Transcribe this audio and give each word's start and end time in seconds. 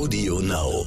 Audio 0.00 0.40
Now. 0.40 0.86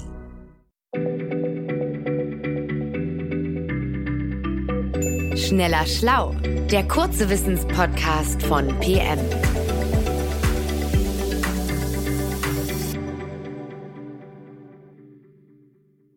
Schneller 5.38 5.86
Schlau, 5.86 6.33
der 6.71 6.88
kurze 6.88 7.29
Wissenspodcast 7.29 8.41
von 8.41 8.70
PM. 8.79 9.20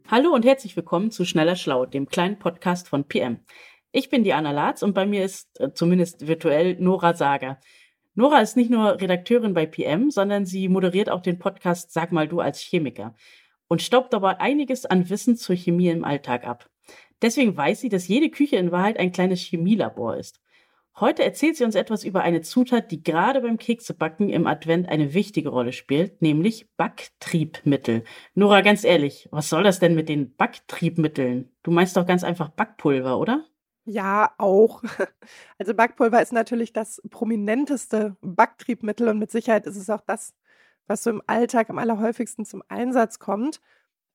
Hallo 0.08 0.30
und 0.30 0.46
herzlich 0.46 0.74
willkommen 0.74 1.10
zu 1.10 1.26
Schneller 1.26 1.56
Schlau, 1.56 1.84
dem 1.84 2.08
kleinen 2.08 2.38
Podcast 2.38 2.88
von 2.88 3.04
PM. 3.04 3.40
Ich 3.92 4.08
bin 4.08 4.24
die 4.24 4.32
Anna 4.32 4.52
Latz 4.52 4.82
und 4.82 4.94
bei 4.94 5.04
mir 5.04 5.22
ist 5.22 5.60
äh, 5.60 5.70
zumindest 5.74 6.26
virtuell 6.26 6.76
Nora 6.80 7.12
Sager. 7.12 7.58
Nora 8.18 8.40
ist 8.40 8.56
nicht 8.56 8.70
nur 8.70 8.98
Redakteurin 8.98 9.52
bei 9.52 9.66
PM, 9.66 10.10
sondern 10.10 10.46
sie 10.46 10.68
moderiert 10.68 11.10
auch 11.10 11.20
den 11.20 11.38
Podcast 11.38 11.92
Sag 11.92 12.12
mal 12.12 12.26
du 12.26 12.40
als 12.40 12.60
Chemiker 12.60 13.14
und 13.68 13.82
staubt 13.82 14.10
dabei 14.14 14.40
einiges 14.40 14.86
an 14.86 15.10
Wissen 15.10 15.36
zur 15.36 15.54
Chemie 15.54 15.88
im 15.90 16.02
Alltag 16.02 16.46
ab. 16.46 16.70
Deswegen 17.20 17.54
weiß 17.54 17.80
sie, 17.80 17.90
dass 17.90 18.08
jede 18.08 18.30
Küche 18.30 18.56
in 18.56 18.72
Wahrheit 18.72 18.98
ein 18.98 19.12
kleines 19.12 19.40
Chemielabor 19.40 20.16
ist. 20.16 20.40
Heute 20.98 21.24
erzählt 21.24 21.56
sie 21.56 21.64
uns 21.64 21.74
etwas 21.74 22.04
über 22.04 22.22
eine 22.22 22.40
Zutat, 22.40 22.90
die 22.90 23.02
gerade 23.02 23.42
beim 23.42 23.58
Keksebacken 23.58 24.30
im 24.30 24.46
Advent 24.46 24.88
eine 24.88 25.12
wichtige 25.12 25.50
Rolle 25.50 25.74
spielt, 25.74 26.22
nämlich 26.22 26.74
Backtriebmittel. 26.78 28.04
Nora, 28.34 28.62
ganz 28.62 28.82
ehrlich, 28.82 29.28
was 29.30 29.50
soll 29.50 29.62
das 29.62 29.78
denn 29.78 29.94
mit 29.94 30.08
den 30.08 30.34
Backtriebmitteln? 30.36 31.50
Du 31.62 31.70
meinst 31.70 31.98
doch 31.98 32.06
ganz 32.06 32.24
einfach 32.24 32.48
Backpulver, 32.48 33.18
oder? 33.18 33.44
Ja, 33.88 34.32
auch. 34.38 34.82
Also 35.58 35.74
Backpulver 35.74 36.20
ist 36.22 36.32
natürlich 36.32 36.72
das 36.72 37.00
prominenteste 37.10 38.16
Backtriebmittel 38.20 39.08
und 39.08 39.18
mit 39.18 39.30
Sicherheit 39.30 39.66
ist 39.66 39.76
es 39.76 39.88
auch 39.90 40.00
das, 40.02 40.34
was 40.86 41.02
so 41.02 41.10
im 41.10 41.22
Alltag 41.26 41.70
am 41.70 41.78
allerhäufigsten 41.78 42.44
zum 42.44 42.62
Einsatz 42.68 43.18
kommt. 43.18 43.60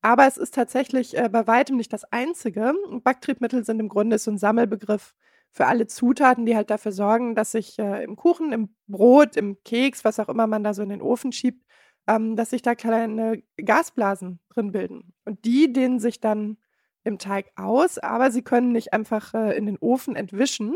Aber 0.02 0.28
es 0.28 0.38
ist 0.38 0.56
tatsächlich 0.56 1.18
äh, 1.18 1.30
bei 1.30 1.48
weitem 1.48 1.78
nicht 1.78 1.94
das 1.94 2.06
einzige. 2.06 2.74
Backtriebmittel 3.04 3.66
sind 3.66 3.80
im 3.80 3.90
Grunde 3.90 4.18
so 4.20 4.32
ein 4.32 4.38
Sammelbegriff 4.38 5.16
für 5.52 5.68
alle 5.68 5.88
Zutaten, 5.88 6.46
die 6.46 6.56
halt 6.56 6.70
dafür 6.72 6.92
sorgen, 6.94 7.36
dass 7.36 7.52
sich 7.54 7.80
äh, 7.80 8.04
im 8.04 8.16
Kuchen, 8.18 8.54
im 8.54 8.76
Brot, 8.88 9.38
im 9.38 9.64
Keks, 9.64 10.06
was 10.06 10.20
auch 10.20 10.30
immer 10.30 10.48
man 10.48 10.64
da 10.64 10.74
so 10.74 10.84
in 10.84 10.90
den 10.90 11.02
Ofen 11.02 11.32
schiebt, 11.34 11.66
ähm, 12.08 12.36
dass 12.36 12.52
sich 12.52 12.62
da 12.62 12.76
kleine 12.76 13.44
Gasblasen 13.58 14.40
drin 14.50 14.72
bilden. 14.74 15.14
Und 15.26 15.46
die 15.46 15.72
dehnen 15.74 16.00
sich 16.00 16.20
dann 16.22 16.58
im 17.04 17.18
Teig 17.18 17.52
aus, 17.56 17.98
aber 17.98 18.32
sie 18.32 18.42
können 18.42 18.72
nicht 18.72 18.94
einfach 18.94 19.34
äh, 19.34 19.58
in 19.58 19.66
den 19.66 19.78
Ofen 19.78 20.16
entwischen. 20.16 20.76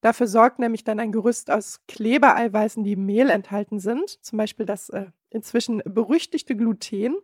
Dafür 0.00 0.26
sorgt 0.26 0.58
nämlich 0.58 0.84
dann 0.84 1.00
ein 1.00 1.12
Gerüst 1.12 1.50
aus 1.50 1.80
Klebereiweißen, 1.88 2.84
die 2.84 2.92
im 2.92 3.04
Mehl 3.06 3.30
enthalten 3.30 3.80
sind, 3.80 4.24
zum 4.24 4.38
Beispiel 4.38 4.66
das 4.66 4.90
äh, 4.90 5.06
inzwischen 5.30 5.82
berüchtigte 5.84 6.54
Gluten. 6.54 7.16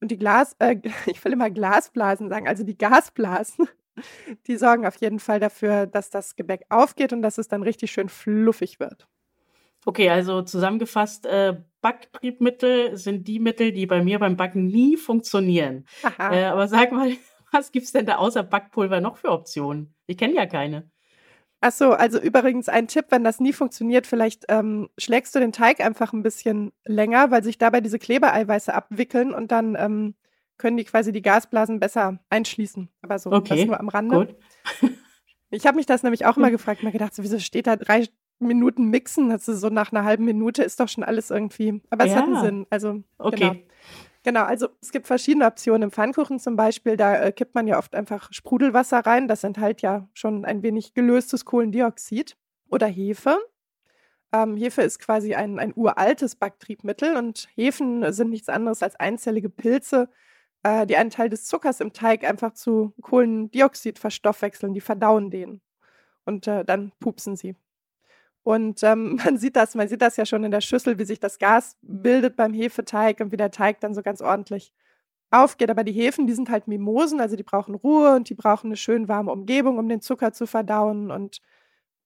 Und 0.00 0.10
die 0.10 0.18
Glas, 0.18 0.54
äh, 0.58 0.76
ich 1.06 1.24
will 1.24 1.32
immer 1.32 1.50
Glasblasen 1.50 2.28
sagen, 2.28 2.46
also 2.46 2.62
die 2.62 2.78
Gasblasen, 2.78 3.68
die 4.46 4.56
sorgen 4.56 4.86
auf 4.86 4.96
jeden 4.96 5.18
Fall 5.18 5.40
dafür, 5.40 5.86
dass 5.86 6.10
das 6.10 6.36
Gebäck 6.36 6.66
aufgeht 6.68 7.12
und 7.12 7.22
dass 7.22 7.38
es 7.38 7.48
dann 7.48 7.62
richtig 7.62 7.90
schön 7.90 8.08
fluffig 8.08 8.78
wird. 8.78 9.08
Okay, 9.84 10.10
also 10.10 10.42
zusammengefasst, 10.42 11.26
äh, 11.26 11.54
Backtriebmittel 11.80 12.96
sind 12.96 13.28
die 13.28 13.38
Mittel, 13.38 13.70
die 13.70 13.86
bei 13.86 14.02
mir 14.02 14.18
beim 14.18 14.36
Backen 14.36 14.66
nie 14.66 14.96
funktionieren. 14.96 15.86
Äh, 16.18 16.44
aber 16.44 16.66
sag 16.66 16.90
mal, 16.90 17.12
was 17.52 17.72
gibt 17.72 17.86
es 17.86 17.92
denn 17.92 18.06
da 18.06 18.16
außer 18.16 18.42
Backpulver 18.42 19.00
noch 19.00 19.16
für 19.16 19.30
Optionen? 19.30 19.94
Ich 20.06 20.18
kenne 20.18 20.34
ja 20.34 20.46
keine. 20.46 20.90
Ach 21.60 21.72
so, 21.72 21.92
also 21.92 22.20
übrigens 22.20 22.68
ein 22.68 22.86
Tipp, 22.86 23.06
wenn 23.08 23.24
das 23.24 23.40
nie 23.40 23.52
funktioniert, 23.52 24.06
vielleicht 24.06 24.44
ähm, 24.48 24.90
schlägst 24.98 25.34
du 25.34 25.40
den 25.40 25.52
Teig 25.52 25.80
einfach 25.80 26.12
ein 26.12 26.22
bisschen 26.22 26.72
länger, 26.84 27.30
weil 27.30 27.42
sich 27.42 27.56
dabei 27.56 27.80
diese 27.80 27.98
Klebereiweiße 27.98 28.74
abwickeln 28.74 29.32
und 29.32 29.50
dann 29.52 29.74
ähm, 29.74 30.14
können 30.58 30.76
die 30.76 30.84
quasi 30.84 31.12
die 31.12 31.22
Gasblasen 31.22 31.80
besser 31.80 32.18
einschließen. 32.28 32.90
Aber 33.02 33.18
so, 33.18 33.32
okay, 33.32 33.56
das 33.56 33.66
nur 33.66 33.80
am 33.80 33.88
Rande. 33.88 34.36
Gut. 34.80 34.92
Ich 35.48 35.64
habe 35.64 35.76
mich 35.76 35.86
das 35.86 36.02
nämlich 36.02 36.26
auch 36.26 36.36
immer 36.36 36.50
gefragt, 36.52 36.82
mir 36.82 36.90
gedacht, 36.90 37.14
so, 37.14 37.22
wieso 37.22 37.38
steht 37.38 37.68
da 37.68 37.76
drei 37.76 38.08
Minuten 38.40 38.90
mixen? 38.90 39.30
Das 39.30 39.46
ist 39.46 39.60
so 39.60 39.68
nach 39.68 39.92
einer 39.92 40.04
halben 40.04 40.24
Minute 40.24 40.62
ist 40.62 40.80
doch 40.80 40.88
schon 40.88 41.04
alles 41.04 41.30
irgendwie. 41.30 41.80
Aber 41.88 42.04
es 42.04 42.10
ja. 42.10 42.18
hat 42.18 42.24
einen 42.24 42.40
Sinn. 42.40 42.66
Also, 42.68 43.04
okay. 43.16 43.38
Genau. 43.38 43.56
Genau, 44.26 44.42
also 44.42 44.66
es 44.82 44.90
gibt 44.90 45.06
verschiedene 45.06 45.46
Optionen. 45.46 45.82
Im 45.82 45.90
Pfannkuchen 45.92 46.40
zum 46.40 46.56
Beispiel, 46.56 46.96
da 46.96 47.16
äh, 47.22 47.30
kippt 47.30 47.54
man 47.54 47.68
ja 47.68 47.78
oft 47.78 47.94
einfach 47.94 48.32
Sprudelwasser 48.32 48.98
rein. 49.06 49.28
Das 49.28 49.44
enthält 49.44 49.82
ja 49.82 50.08
schon 50.14 50.44
ein 50.44 50.64
wenig 50.64 50.94
gelöstes 50.94 51.44
Kohlendioxid 51.44 52.36
oder 52.68 52.88
Hefe. 52.88 53.38
Ähm, 54.32 54.56
Hefe 54.56 54.82
ist 54.82 54.98
quasi 54.98 55.36
ein, 55.36 55.60
ein 55.60 55.72
uraltes 55.76 56.34
Backtriebmittel 56.34 57.16
und 57.16 57.46
Hefen 57.54 58.12
sind 58.12 58.30
nichts 58.30 58.48
anderes 58.48 58.82
als 58.82 58.96
einzellige 58.96 59.48
Pilze, 59.48 60.08
äh, 60.64 60.86
die 60.86 60.96
einen 60.96 61.10
Teil 61.10 61.28
des 61.30 61.44
Zuckers 61.44 61.80
im 61.80 61.92
Teig 61.92 62.24
einfach 62.24 62.52
zu 62.52 62.94
Kohlendioxid 63.02 64.00
verstoffwechseln. 64.00 64.74
Die 64.74 64.80
verdauen 64.80 65.30
den 65.30 65.60
und 66.24 66.48
äh, 66.48 66.64
dann 66.64 66.90
pupsen 66.98 67.36
sie. 67.36 67.54
Und 68.46 68.84
ähm, 68.84 69.16
man 69.24 69.38
sieht 69.38 69.56
das, 69.56 69.74
man 69.74 69.88
sieht 69.88 70.00
das 70.00 70.16
ja 70.16 70.24
schon 70.24 70.44
in 70.44 70.52
der 70.52 70.60
Schüssel, 70.60 71.00
wie 71.00 71.04
sich 71.04 71.18
das 71.18 71.40
Gas 71.40 71.76
bildet 71.82 72.36
beim 72.36 72.54
Hefeteig 72.54 73.18
und 73.18 73.32
wie 73.32 73.36
der 73.36 73.50
Teig 73.50 73.80
dann 73.80 73.92
so 73.92 74.02
ganz 74.02 74.20
ordentlich 74.20 74.72
aufgeht. 75.32 75.68
Aber 75.68 75.82
die 75.82 75.90
Hefen, 75.90 76.28
die 76.28 76.32
sind 76.32 76.48
halt 76.48 76.68
Mimosen, 76.68 77.20
also 77.20 77.34
die 77.34 77.42
brauchen 77.42 77.74
Ruhe 77.74 78.14
und 78.14 78.30
die 78.30 78.34
brauchen 78.34 78.68
eine 78.68 78.76
schön 78.76 79.08
warme 79.08 79.32
Umgebung, 79.32 79.78
um 79.78 79.88
den 79.88 80.00
Zucker 80.00 80.32
zu 80.32 80.46
verdauen. 80.46 81.10
Und 81.10 81.40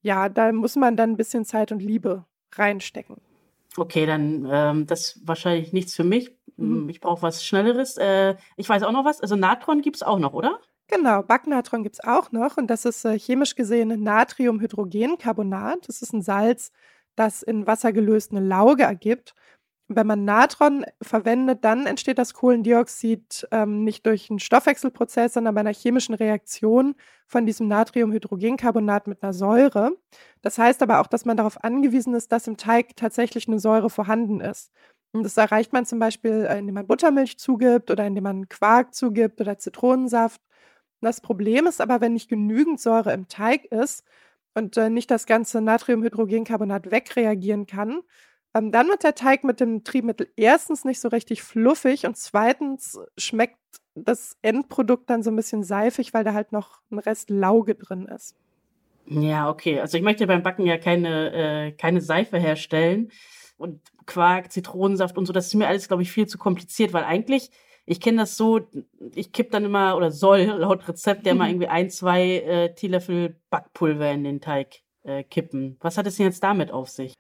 ja, 0.01 0.31
da 0.31 0.51
muss 0.53 0.77
man 0.77 0.97
dann 0.97 1.11
ein 1.11 1.17
bisschen 1.19 1.45
Zeit 1.45 1.73
und 1.73 1.83
Liebe 1.83 2.25
reinstecken. 2.53 3.19
Okay, 3.77 4.07
dann 4.07 4.49
ähm, 4.51 4.87
das 4.87 5.17
ist 5.17 5.28
wahrscheinlich 5.28 5.75
nichts 5.75 5.95
für 5.95 6.05
mich. 6.05 6.34
Mhm. 6.57 6.89
Ich 6.89 7.03
brauche 7.03 7.21
was 7.21 7.45
Schnelleres. 7.45 7.99
Äh, 7.99 8.37
ich 8.57 8.67
weiß 8.67 8.83
auch 8.84 8.93
noch 8.93 9.05
was. 9.05 9.21
Also 9.21 9.37
Natron 9.37 9.83
gibt 9.83 9.97
es 9.97 10.03
auch 10.03 10.19
noch, 10.19 10.33
oder? 10.33 10.59
Genau, 10.91 11.23
Backnatron 11.23 11.83
gibt 11.84 11.97
es 11.97 12.05
auch 12.05 12.33
noch 12.33 12.56
und 12.56 12.67
das 12.69 12.84
ist 12.84 13.05
äh, 13.05 13.19
chemisch 13.19 13.55
gesehen 13.55 14.03
Natriumhydrogencarbonat. 14.03 15.87
Das 15.89 16.03
ist 16.03 16.12
ein 16.12 16.23
Salz, 16.23 16.73
das 17.15 17.43
in 17.43 17.67
Wasser 17.67 17.93
gelöst 17.93 18.33
eine 18.33 18.41
Lauge 18.41 18.83
ergibt. 18.83 19.34
Und 19.89 19.97
wenn 19.97 20.06
man 20.06 20.25
Natron 20.25 20.84
verwendet, 21.03 21.65
dann 21.65 21.87
entsteht 21.87 22.19
das 22.19 22.34
Kohlendioxid 22.34 23.47
ähm, 23.53 23.84
nicht 23.84 24.06
durch 24.06 24.31
einen 24.31 24.39
Stoffwechselprozess, 24.41 25.34
sondern 25.34 25.55
bei 25.55 25.61
einer 25.61 25.73
chemischen 25.75 26.15
Reaktion 26.15 26.95
von 27.27 27.47
diesem 27.47 27.69
Natriumhydrogencarbonat 27.69 29.07
mit 29.07 29.22
einer 29.22 29.33
Säure. 29.33 29.93
Das 30.43 30.59
heißt 30.59 30.83
aber 30.83 31.01
auch, 31.01 31.07
dass 31.09 31.25
man 31.25 31.37
darauf 31.37 31.62
angewiesen 31.65 32.15
ist, 32.15 32.33
dass 32.33 32.47
im 32.49 32.57
Teig 32.57 32.97
tatsächlich 32.97 33.47
eine 33.49 33.61
Säure 33.61 33.91
vorhanden 33.91 34.41
ist. 34.41 34.72
Und 35.12 35.25
das 35.25 35.37
erreicht 35.37 35.72
man 35.72 35.87
zum 35.87 35.99
Beispiel, 36.01 36.47
äh, 36.49 36.59
indem 36.59 36.75
man 36.75 36.87
Buttermilch 36.87 37.39
zugibt 37.39 37.91
oder 37.91 38.07
indem 38.07 38.25
man 38.25 38.49
Quark 38.49 38.95
zugibt 38.95 39.41
oder 39.41 39.59
Zitronensaft. 39.59 40.41
Das 41.00 41.21
Problem 41.21 41.66
ist 41.66 41.81
aber, 41.81 42.00
wenn 42.00 42.12
nicht 42.12 42.28
genügend 42.28 42.81
Säure 42.81 43.12
im 43.12 43.28
Teig 43.28 43.65
ist 43.66 44.05
und 44.55 44.77
äh, 44.77 44.91
nicht 44.91 45.11
das 45.11 45.27
ganze 45.27 45.61
Natriumhydrogencarbonat 45.61 46.91
wegreagieren 46.91 47.66
kann, 47.66 48.03
ähm, 48.55 48.72
dann 48.72 48.88
wird 48.88 49.05
der 49.05 49.15
Teig 49.15 49.44
mit 49.44 49.60
dem 49.60 49.84
Triebmittel 49.84 50.28
erstens 50.37 50.84
nicht 50.84 51.00
so 51.00 51.09
richtig 51.09 51.43
fluffig 51.43 52.06
und 52.06 52.16
zweitens 52.16 52.99
schmeckt 53.16 53.56
das 53.94 54.37
Endprodukt 54.43 55.09
dann 55.10 55.22
so 55.22 55.31
ein 55.31 55.37
bisschen 55.37 55.62
seifig, 55.62 56.12
weil 56.15 56.25
da 56.25 56.34
halt 56.34 56.53
noch 56.53 56.81
ein 56.91 56.99
Rest 56.99 57.31
Lauge 57.31 57.75
drin 57.75 58.06
ist. 58.06 58.37
Ja, 59.06 59.50
okay. 59.50 59.81
Also 59.81 59.97
ich 59.97 60.05
möchte 60.05 60.27
beim 60.27 60.43
Backen 60.43 60.66
ja 60.66 60.78
keine, 60.78 61.33
äh, 61.33 61.72
keine 61.72 62.00
Seife 62.00 62.39
herstellen 62.39 63.10
und 63.56 63.81
Quark, 64.06 64.53
Zitronensaft 64.53 65.19
und 65.19 65.27
so. 65.27 65.33
Das 65.33 65.47
ist 65.47 65.55
mir 65.55 65.69
alles, 65.69 65.89
glaube 65.89 66.03
ich, 66.03 66.12
viel 66.12 66.27
zu 66.27 66.39
kompliziert, 66.39 66.93
weil 66.93 67.05
eigentlich 67.05 67.50
ich 67.91 68.01
kenne 68.01 68.19
das 68.19 68.37
so, 68.37 68.61
ich 69.17 69.33
kipp 69.33 69.51
dann 69.51 69.65
immer 69.65 69.97
oder 69.97 70.12
soll 70.12 70.43
laut 70.43 70.87
Rezept 70.87 71.27
ja 71.27 71.34
mal 71.34 71.49
irgendwie 71.49 71.67
ein, 71.67 71.91
zwei 71.91 72.37
äh, 72.37 72.73
Teelöffel 72.73 73.41
Backpulver 73.51 74.12
in 74.12 74.23
den 74.23 74.41
Teig 74.41 74.83
äh, 75.03 75.25
kippen. 75.25 75.77
Was 75.81 75.99
hat 75.99 76.06
es 76.06 76.17
denn 76.17 76.27
jetzt 76.27 76.45
damit 76.45 76.71
auf 76.71 76.89
sich? 76.89 77.15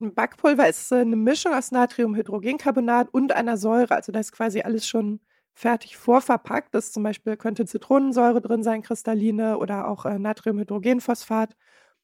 Ein 0.00 0.14
Backpulver 0.14 0.68
ist 0.68 0.92
äh, 0.92 1.00
eine 1.00 1.16
Mischung 1.16 1.52
aus 1.52 1.72
Natriumhydrogencarbonat 1.72 3.08
und 3.12 3.32
einer 3.32 3.56
Säure. 3.56 3.96
Also 3.96 4.12
da 4.12 4.20
ist 4.20 4.30
quasi 4.30 4.60
alles 4.60 4.86
schon 4.86 5.18
fertig 5.52 5.96
vorverpackt. 5.96 6.76
Das 6.76 6.92
zum 6.92 7.02
Beispiel 7.02 7.36
könnte 7.36 7.66
Zitronensäure 7.66 8.40
drin 8.40 8.62
sein, 8.62 8.82
kristalline 8.82 9.58
oder 9.58 9.88
auch 9.88 10.04
äh, 10.04 10.20
Natriumhydrogenphosphat. 10.20 11.56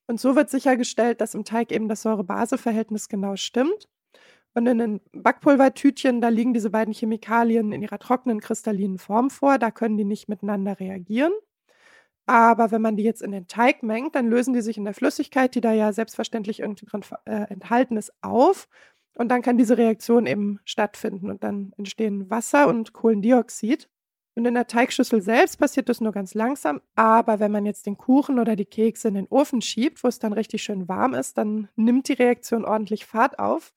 Und 0.09 0.19
so 0.19 0.35
wird 0.35 0.51
sichergestellt, 0.51 1.21
dass 1.21 1.37
im 1.37 1.45
Teig 1.45 1.71
eben 1.71 1.89
das 1.89 2.03
Säure-Base-Verhältnis 2.03 3.09
genau 3.09 3.37
stimmt. 3.37 3.87
Und 4.55 4.67
in 4.67 4.79
den 4.79 5.00
Backpulvertütchen, 5.12 6.20
da 6.20 6.29
liegen 6.29 6.52
diese 6.52 6.70
beiden 6.70 6.93
Chemikalien 6.93 7.73
in 7.73 7.82
ihrer 7.82 7.99
trockenen 7.99 8.41
kristallinen 8.41 8.99
Form 8.99 9.31
vor. 9.31 9.58
Da 9.58 9.70
können 9.70 9.97
die 9.97 10.05
nicht 10.05 10.29
miteinander 10.29 10.81
reagieren. 10.81 11.32
Aber 12.26 12.70
wenn 12.70 12.82
man 12.82 12.97
die 12.97 13.02
jetzt 13.02 13.23
in 13.23 13.32
den 13.32 13.49
Teig 13.49 13.82
mengt, 13.82 14.14
dann 14.14 14.29
lösen 14.29 14.55
die 14.55 14.61
sich 14.61 14.76
in 14.76 14.85
der 14.85 14.94
Flüssigkeit, 14.94 15.55
die 15.55 15.61
da 15.61 15.73
ja 15.73 15.93
selbstverständlich 15.93 16.61
irgendwie 16.61 16.87
drin 16.87 17.02
äh, 17.25 17.50
enthalten 17.50 17.97
ist, 17.97 18.12
auf. 18.23 18.69
Und 19.14 19.29
dann 19.29 19.43
kann 19.43 19.58
diese 19.58 19.76
Reaktion 19.79 20.26
eben 20.26 20.61
stattfinden. 20.64 21.31
Und 21.31 21.43
dann 21.44 21.73
entstehen 21.76 22.31
Wasser 22.31 22.69
und 22.69 22.93
Kohlendioxid. 22.93 23.88
Und 24.37 24.47
in 24.47 24.55
der 24.55 24.69
Teigschüssel 24.69 25.20
selbst 25.23 25.58
passiert 25.58 25.88
das 25.88 26.00
nur 26.00 26.12
ganz 26.12 26.35
langsam. 26.35 26.81
Aber 26.94 27.41
wenn 27.41 27.50
man 27.52 27.67
jetzt 27.67 27.87
den 27.87 27.99
Kuchen 27.99 28.38
oder 28.38 28.56
die 28.56 28.64
Kekse 28.64 29.08
in 29.08 29.14
den 29.14 29.26
Ofen 29.29 29.61
schiebt, 29.61 30.02
wo 30.05 30.08
es 30.08 30.19
dann 30.19 30.32
richtig 30.32 30.62
schön 30.62 30.88
warm 30.88 31.14
ist, 31.14 31.37
dann 31.37 31.69
nimmt 31.76 32.08
die 32.08 32.14
Reaktion 32.14 32.64
ordentlich 32.64 33.06
Fahrt 33.06 33.38
auf. 33.38 33.75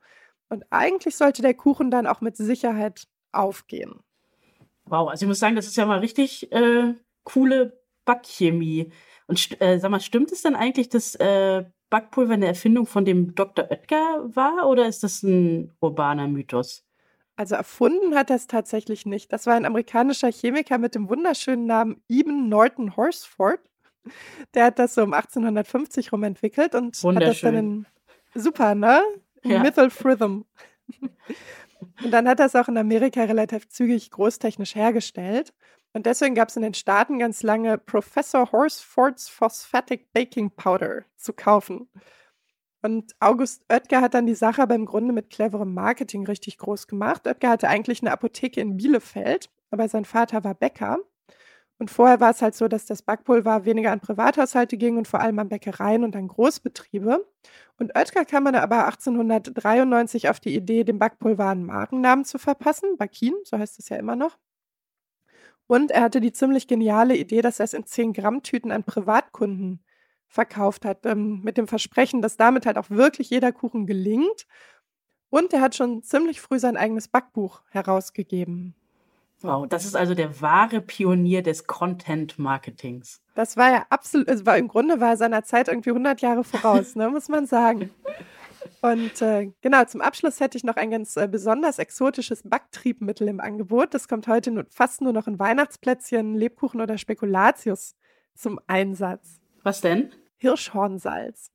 Und 0.54 0.66
eigentlich 0.70 1.16
sollte 1.16 1.42
der 1.42 1.56
Kuchen 1.56 1.90
dann 1.90 2.06
auch 2.06 2.22
mit 2.22 2.38
Sicherheit 2.38 3.08
aufgehen. 3.32 3.96
Wow, 4.86 5.10
also 5.10 5.26
ich 5.26 5.28
muss 5.28 5.40
sagen, 5.40 5.56
das 5.56 5.66
ist 5.66 5.78
ja 5.78 5.88
mal 5.88 5.98
richtig 5.98 6.52
äh, 6.52 6.94
coole 7.24 7.82
Backchemie. 8.06 8.92
Und 9.26 9.60
äh, 9.60 9.80
sag 9.80 9.90
mal, 9.90 10.00
stimmt 10.00 10.32
es 10.32 10.44
denn 10.44 10.56
eigentlich, 10.56 10.90
dass 10.90 11.16
äh, 11.16 11.64
Backpulver 11.90 12.34
eine 12.34 12.46
Erfindung 12.46 12.86
von 12.86 13.04
dem 13.04 13.34
Dr. 13.34 13.72
Oetker 13.72 14.30
war 14.36 14.70
oder 14.70 14.88
ist 14.88 15.04
das 15.04 15.24
ein 15.24 15.72
urbaner 15.80 16.28
Mythos? 16.28 16.86
Also 17.36 17.56
erfunden 17.56 18.14
hat 18.14 18.30
er 18.30 18.36
es 18.36 18.46
tatsächlich 18.46 19.08
nicht. 19.08 19.34
Das 19.34 19.48
war 19.48 19.56
ein 19.56 19.66
amerikanischer 19.66 20.32
Chemiker 20.32 20.78
mit 20.78 20.94
dem 20.94 21.10
wunderschönen 21.10 21.66
Namen 21.66 22.04
Eben 22.08 22.48
Norton 22.48 22.96
Horsford. 22.96 23.60
Der 24.54 24.66
hat 24.66 24.78
das 24.78 24.94
so 24.94 25.02
um 25.02 25.14
1850 25.14 26.12
rum 26.12 26.22
entwickelt 26.22 26.76
und 26.76 26.96
hat 27.04 27.24
das 27.24 27.42
dann 27.42 27.56
in 27.56 27.86
super, 28.36 28.76
ne? 28.76 29.02
Ja. 29.44 29.62
Methylphrhythm. 29.62 30.46
und 32.04 32.12
dann 32.12 32.28
hat 32.28 32.40
es 32.40 32.56
auch 32.56 32.68
in 32.68 32.78
Amerika 32.78 33.24
relativ 33.24 33.70
zügig 33.70 34.12
großtechnisch 34.12 34.76
hergestellt. 34.76 35.54
Und 35.94 36.08
deswegen 36.08 36.34
gab 36.34 36.50
es 36.50 36.56
in 36.56 36.64
den 36.64 36.74
Staaten 36.74 37.20
ganz 37.20 37.44
lange 37.44 37.78
Professor 37.78 38.52
Horsfords 38.52 39.30
Phosphatic 39.30 40.12
Baking 40.12 40.50
Powder 40.52 41.04
zu 41.16 41.34
kaufen. 41.34 41.88
Und 42.82 43.14
August 43.20 43.64
Oetker 43.70 44.02
hat 44.02 44.14
dann 44.14 44.26
die 44.26 44.36
Sache 44.36 44.62
aber 44.62 44.76
im 44.76 44.86
Grunde 44.86 45.14
mit 45.14 45.30
cleverem 45.30 45.74
Marketing 45.74 46.26
richtig 46.26 46.58
groß 46.58 46.88
gemacht. 46.88 47.28
Oetker 47.28 47.50
hatte 47.50 47.70
eigentlich 47.70 48.02
eine 48.02 48.12
Apotheke 48.12 48.60
in 48.60 48.76
Bielefeld, 48.76 49.50
aber 49.72 49.88
sein 49.88 50.04
Vater 50.04 50.44
war 50.44 50.56
Bäcker. 50.56 51.00
Und 51.84 51.92
vorher 51.92 52.22
war 52.22 52.32
es 52.32 52.42
halt 52.42 52.56
so, 52.56 52.70
dass 52.70 52.86
das 52.86 53.02
Backpulver 53.02 53.66
weniger 53.66 53.92
an 53.92 54.00
Privathaushalte 54.00 54.78
ging 54.78 54.96
und 54.96 55.06
vor 55.06 55.20
allem 55.20 55.38
an 55.40 55.50
Bäckereien 55.50 56.06
und 56.06 56.16
an 56.16 56.30
Großbetriebe. 56.30 57.28
Und 57.78 57.98
Oetker 57.98 58.24
kam 58.24 58.46
dann 58.46 58.56
aber 58.56 58.86
1893 58.86 60.30
auf 60.30 60.40
die 60.40 60.56
Idee, 60.56 60.86
dem 60.86 60.98
Backpulver 60.98 61.50
einen 61.50 61.66
Markennamen 61.66 62.24
zu 62.24 62.38
verpassen. 62.38 62.96
Bakin, 62.96 63.34
so 63.44 63.60
heißt 63.60 63.80
es 63.80 63.90
ja 63.90 63.98
immer 63.98 64.16
noch. 64.16 64.38
Und 65.68 65.92
er 65.92 66.04
hatte 66.04 66.22
die 66.22 66.32
ziemlich 66.32 66.68
geniale 66.68 67.18
Idee, 67.18 67.42
dass 67.42 67.60
er 67.60 67.66
es 67.66 67.74
in 67.74 67.86
10 67.86 68.14
Gramm 68.14 68.44
Tüten 68.44 68.72
an 68.72 68.86
Privatkunden 68.86 69.84
verkauft 70.30 70.86
hat, 70.86 71.06
ähm, 71.06 71.42
mit 71.44 71.58
dem 71.58 71.68
Versprechen, 71.68 72.22
dass 72.22 72.38
damit 72.38 72.66
halt 72.66 72.78
auch 72.78 72.92
wirklich 72.92 73.30
jeder 73.30 73.52
Kuchen 73.52 73.88
gelingt. 73.88 74.48
Und 75.30 75.52
er 75.52 75.60
hat 75.60 75.76
schon 75.76 76.02
ziemlich 76.02 76.40
früh 76.40 76.60
sein 76.60 76.78
eigenes 76.78 77.10
Backbuch 77.10 77.62
herausgegeben. 77.72 78.74
Wow, 79.44 79.68
das 79.68 79.84
ist 79.84 79.96
also 79.96 80.16
der 80.16 80.42
wahre 80.42 80.80
Pionier 80.80 81.44
des 81.44 81.68
Content-Marketings. 81.68 83.22
Das 83.36 83.58
war 83.58 83.72
ja 83.72 83.86
absolut, 83.90 84.30
also 84.30 84.46
war, 84.46 84.58
im 84.58 84.70
Grunde 84.70 85.02
war 85.02 85.10
er 85.10 85.18
seiner 85.18 85.44
Zeit 85.44 85.68
irgendwie 85.68 85.90
100 85.90 86.22
Jahre 86.22 86.46
voraus, 86.46 86.96
ne, 86.96 87.10
muss 87.10 87.28
man 87.28 87.46
sagen. 87.46 87.92
Und 88.82 89.22
äh, 89.22 89.52
genau, 89.60 89.84
zum 89.84 90.00
Abschluss 90.00 90.40
hätte 90.40 90.58
ich 90.58 90.64
noch 90.64 90.78
ein 90.78 90.92
ganz 90.92 91.18
äh, 91.18 91.28
besonders 91.28 91.78
exotisches 91.78 92.44
Backtriebmittel 92.44 93.28
im 93.28 93.42
Angebot. 93.42 93.94
Das 93.94 94.08
kommt 94.08 94.28
heute 94.28 94.50
nur, 94.50 94.66
fast 94.70 95.02
nur 95.02 95.12
noch 95.12 95.28
in 95.28 95.38
Weihnachtsplätzchen, 95.38 96.36
Lebkuchen 96.36 96.80
oder 96.80 96.98
Spekulatius 96.98 97.96
zum 98.36 98.62
Einsatz. 98.68 99.42
Was 99.62 99.82
denn? 99.82 100.14
Hirschhornsalz. 100.38 101.52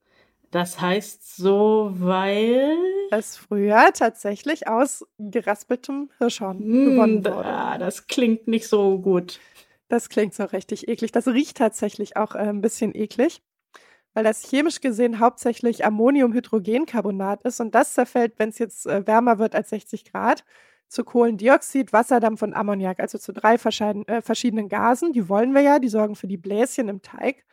Das 0.51 0.79
heißt 0.79 1.37
so, 1.37 1.91
weil 1.95 2.77
es 3.11 3.37
früher 3.37 3.91
tatsächlich 3.93 4.67
aus 4.67 5.05
geraspeltem 5.17 6.09
Hirschhorn 6.17 6.57
mm, 6.59 6.85
gewonnen 6.85 7.25
wurde. 7.25 7.45
Ah, 7.45 7.77
das 7.77 8.07
klingt 8.07 8.47
nicht 8.47 8.67
so 8.67 8.99
gut. 8.99 9.39
Das 9.87 10.09
klingt 10.09 10.33
so 10.33 10.43
richtig 10.43 10.87
eklig. 10.87 11.11
Das 11.11 11.27
riecht 11.27 11.57
tatsächlich 11.57 12.17
auch 12.17 12.35
äh, 12.35 12.39
ein 12.39 12.61
bisschen 12.61 12.95
eklig 12.95 13.41
weil 14.13 14.23
das 14.23 14.43
chemisch 14.43 14.81
gesehen 14.81 15.19
hauptsächlich 15.19 15.85
Ammoniumhydrogencarbonat 15.85 17.43
ist 17.43 17.59
und 17.59 17.75
das 17.75 17.93
zerfällt, 17.93 18.33
wenn 18.37 18.49
es 18.49 18.59
jetzt 18.59 18.85
äh, 18.85 19.05
wärmer 19.05 19.39
wird 19.39 19.55
als 19.55 19.69
60 19.69 20.11
Grad, 20.11 20.43
zu 20.87 21.03
Kohlendioxid, 21.03 21.93
Wasserdampf 21.93 22.41
und 22.41 22.53
Ammoniak, 22.53 22.99
also 22.99 23.17
zu 23.17 23.31
drei 23.31 23.55
äh, 23.55 24.21
verschiedenen 24.21 24.69
Gasen. 24.69 25.13
Die 25.13 25.29
wollen 25.29 25.53
wir 25.53 25.61
ja, 25.61 25.79
die 25.79 25.87
sorgen 25.87 26.15
für 26.15 26.27
die 26.27 26.37
Bläschen 26.37 26.89
im 26.89 27.01
Teig. 27.01 27.45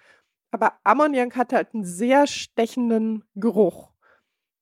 Aber 0.50 0.72
Ammoniak 0.84 1.36
hat 1.36 1.52
halt 1.52 1.74
einen 1.74 1.84
sehr 1.84 2.26
stechenden 2.26 3.24
Geruch. 3.34 3.92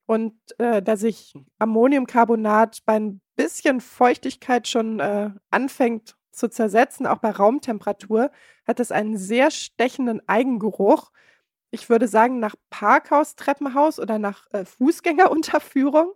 Und 0.07 0.35
äh, 0.59 0.83
da 0.83 0.97
sich 0.97 1.35
Ammoniumcarbonat 1.59 2.83
bei 2.85 2.97
ein 2.97 3.21
bisschen 3.37 3.81
Feuchtigkeit 3.81 4.69
schon 4.69 5.01
äh, 5.01 5.31
anfängt 5.51 6.17
zu 6.31 6.49
zersetzen, 6.49 7.07
auch 7.07 7.19
bei 7.19 7.31
Raumtemperatur, 7.31 8.31
hat 8.67 8.81
es 8.81 8.93
einen 8.93 9.17
sehr 9.17 9.51
stechenden 9.51 10.27
Eigengeruch, 10.29 11.11
ich 11.71 11.89
würde 11.89 12.07
sagen, 12.07 12.39
nach 12.39 12.55
Parkhaus, 12.71 13.35
Treppenhaus 13.35 13.99
oder 13.99 14.19
nach 14.19 14.47
äh, 14.53 14.65
Fußgängerunterführung. 14.65 16.13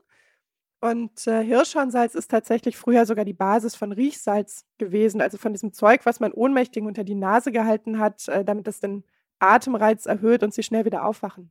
Und 0.81 1.26
äh, 1.26 1.43
Hirschhornsalz 1.43 2.14
ist 2.14 2.31
tatsächlich 2.31 2.76
früher 2.76 3.05
sogar 3.06 3.25
die 3.25 3.32
Basis 3.32 3.75
von 3.75 3.90
Riechsalz 3.90 4.64
gewesen, 4.79 5.20
also 5.20 5.37
von 5.37 5.52
diesem 5.52 5.73
Zeug, 5.73 6.02
was 6.05 6.20
man 6.20 6.32
Ohnmächtigen 6.32 6.87
unter 6.87 7.02
die 7.02 7.17
Nase 7.17 7.50
gehalten 7.50 7.99
hat, 7.99 8.29
äh, 8.29 8.44
damit 8.44 8.69
das 8.69 8.79
den 8.79 9.05
Atemreiz 9.40 10.06
erhöht 10.06 10.44
und 10.44 10.55
sie 10.55 10.62
schnell 10.62 10.85
wieder 10.85 11.05
aufwachen. 11.05 11.50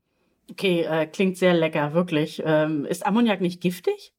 Okay, 0.50 0.82
äh, 0.84 1.08
klingt 1.08 1.38
sehr 1.38 1.54
lecker, 1.54 1.94
wirklich. 1.94 2.42
Ähm, 2.46 2.86
ist 2.86 3.06
Ammoniak 3.06 3.42
nicht 3.42 3.62
giftig? 3.62 4.14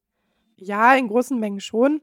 Ja, 0.56 0.94
in 0.94 1.08
großen 1.08 1.38
Mengen 1.38 1.60
schon. 1.60 2.02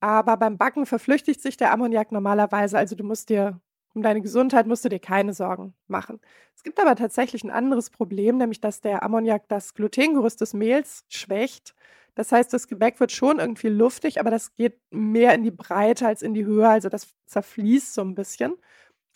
Aber 0.00 0.36
beim 0.36 0.58
Backen 0.58 0.84
verflüchtigt 0.84 1.40
sich 1.40 1.56
der 1.56 1.72
Ammoniak 1.72 2.12
normalerweise. 2.12 2.76
Also 2.76 2.96
du 2.96 3.04
musst 3.04 3.28
dir 3.30 3.60
um 3.94 4.02
deine 4.02 4.22
Gesundheit 4.22 4.66
musst 4.66 4.84
du 4.84 4.88
dir 4.88 4.98
keine 4.98 5.34
Sorgen 5.34 5.74
machen. 5.86 6.20
Es 6.56 6.62
gibt 6.62 6.80
aber 6.80 6.96
tatsächlich 6.96 7.44
ein 7.44 7.50
anderes 7.50 7.90
Problem, 7.90 8.38
nämlich 8.38 8.60
dass 8.60 8.80
der 8.80 9.02
Ammoniak 9.02 9.48
das 9.48 9.74
Glutengerüst 9.74 10.40
des 10.40 10.54
Mehls 10.54 11.04
schwächt. 11.08 11.74
Das 12.14 12.32
heißt, 12.32 12.52
das 12.52 12.68
Gebäck 12.68 13.00
wird 13.00 13.12
schon 13.12 13.38
irgendwie 13.38 13.68
luftig, 13.68 14.20
aber 14.20 14.30
das 14.30 14.54
geht 14.54 14.78
mehr 14.90 15.34
in 15.34 15.42
die 15.42 15.50
Breite 15.50 16.06
als 16.06 16.22
in 16.22 16.34
die 16.34 16.44
Höhe, 16.44 16.68
also 16.68 16.88
das 16.88 17.14
zerfließt 17.26 17.94
so 17.94 18.02
ein 18.02 18.14
bisschen. 18.14 18.54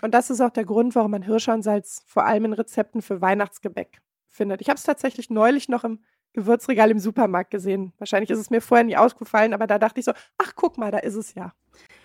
Und 0.03 0.13
das 0.13 0.31
ist 0.31 0.41
auch 0.41 0.51
der 0.51 0.65
Grund, 0.65 0.95
warum 0.95 1.11
man 1.11 1.23
Hirschhornsalz 1.23 2.03
vor 2.07 2.25
allem 2.25 2.47
in 2.47 2.53
Rezepten 2.53 3.03
für 3.03 3.21
Weihnachtsgebäck 3.21 4.01
findet. 4.37 4.61
Ich 4.61 4.69
habe 4.69 4.77
es 4.77 4.85
tatsächlich 4.85 5.31
neulich 5.31 5.69
noch 5.69 5.85
im 5.85 6.01
Gewürzregal 6.35 6.91
im 6.91 6.99
Supermarkt 6.99 7.51
gesehen. 7.51 7.95
Wahrscheinlich 7.99 8.31
ist 8.31 8.39
es 8.39 8.51
mir 8.51 8.61
vorher 8.61 8.85
nie 8.85 8.97
ausgefallen, 8.97 9.55
aber 9.55 9.67
da 9.67 9.79
dachte 9.79 10.01
ich 10.01 10.05
so, 10.05 10.13
ach 10.39 10.53
guck 10.55 10.77
mal, 10.77 10.91
da 10.91 10.99
ist 10.99 11.15
es 11.15 11.35
ja. 11.35 11.55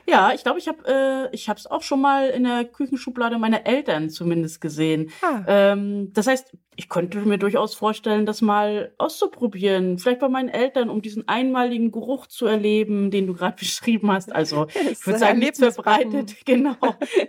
Ja, 0.07 0.33
ich 0.33 0.43
glaube, 0.43 0.59
ich 0.59 0.67
habe 0.67 1.29
äh, 1.31 1.35
ich 1.35 1.49
habe 1.49 1.59
es 1.59 1.67
auch 1.67 1.83
schon 1.83 2.01
mal 2.01 2.29
in 2.29 2.43
der 2.43 2.65
Küchenschublade 2.65 3.37
meiner 3.37 3.65
Eltern 3.65 4.09
zumindest 4.09 4.61
gesehen. 4.61 5.11
Ah. 5.21 5.43
Ähm, 5.47 6.11
das 6.13 6.27
heißt, 6.27 6.51
ich 6.77 6.87
könnte 6.87 7.19
mir 7.19 7.37
durchaus 7.37 7.75
vorstellen, 7.75 8.25
das 8.25 8.41
mal 8.41 8.93
auszuprobieren. 8.97 9.99
Vielleicht 9.99 10.21
bei 10.21 10.29
meinen 10.29 10.47
Eltern, 10.47 10.89
um 10.89 11.01
diesen 11.01 11.27
einmaligen 11.27 11.91
Geruch 11.91 12.27
zu 12.27 12.45
erleben, 12.45 13.11
den 13.11 13.27
du 13.27 13.33
gerade 13.33 13.55
beschrieben 13.59 14.11
hast. 14.11 14.33
Also 14.33 14.67
ich 14.91 15.05
würde 15.05 15.19
sagen, 15.19 15.39
nichts 15.39 15.59
verbreitet, 15.59 16.37
genau, 16.45 16.75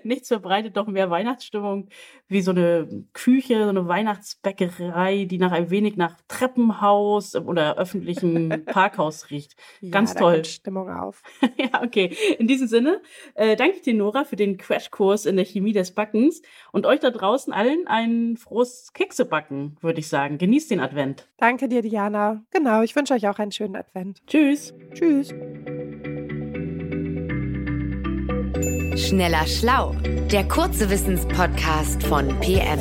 nichts 0.04 0.28
verbreitet 0.28 0.76
doch 0.76 0.86
mehr 0.86 1.10
Weihnachtsstimmung 1.10 1.88
wie 2.28 2.40
so 2.40 2.52
eine 2.52 3.04
Küche, 3.12 3.64
so 3.64 3.68
eine 3.68 3.88
Weihnachtsbäckerei, 3.88 5.26
die 5.26 5.38
nach 5.38 5.52
ein 5.52 5.70
wenig 5.70 5.96
nach 5.96 6.16
Treppenhaus 6.28 7.34
oder 7.34 7.76
öffentlichem 7.76 8.64
Parkhaus 8.64 9.28
riecht. 9.30 9.56
Ganz 9.90 10.14
ja, 10.14 10.20
toll. 10.20 10.44
Stimmung 10.44 10.88
auf. 10.88 11.22
ja, 11.58 11.82
okay. 11.82 12.16
In 12.38 12.46
diesem 12.46 12.61
Sinne 12.66 13.00
äh, 13.34 13.56
danke 13.56 13.76
ich 13.76 13.82
dir, 13.82 13.94
Nora, 13.94 14.24
für 14.24 14.36
den 14.36 14.56
Crashkurs 14.56 15.26
in 15.26 15.36
der 15.36 15.44
Chemie 15.44 15.72
des 15.72 15.92
Backens 15.92 16.42
und 16.72 16.86
euch 16.86 17.00
da 17.00 17.10
draußen 17.10 17.52
allen 17.52 17.86
ein 17.86 18.36
frohes 18.36 18.92
Keksebacken 18.92 19.42
backen, 19.52 19.76
würde 19.80 20.00
ich 20.00 20.08
sagen. 20.08 20.38
Genießt 20.38 20.70
den 20.70 20.80
Advent. 20.80 21.28
Danke 21.38 21.68
dir, 21.68 21.82
Diana. 21.82 22.44
Genau, 22.50 22.82
ich 22.82 22.94
wünsche 22.96 23.14
euch 23.14 23.28
auch 23.28 23.38
einen 23.38 23.52
schönen 23.52 23.76
Advent. 23.76 24.22
Tschüss. 24.26 24.74
Tschüss. 24.94 25.28
Schneller 28.94 29.46
Schlau, 29.46 29.94
der 30.30 30.46
kurze 30.46 30.90
Wissenspodcast 30.90 32.02
von 32.02 32.28
PM. 32.40 32.78